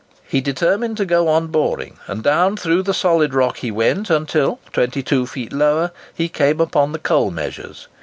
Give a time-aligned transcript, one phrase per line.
[0.27, 4.59] He determined to go on boring; and down through the solid rock he went until,
[4.73, 7.87] twenty two feet lower, he came upon the coal measures.